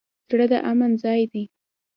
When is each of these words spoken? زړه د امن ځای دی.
زړه 0.29 0.45
د 0.51 0.53
امن 0.69 0.91
ځای 1.03 1.21
دی. 1.31 1.43